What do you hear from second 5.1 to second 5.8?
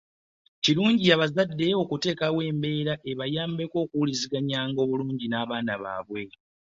n'abaana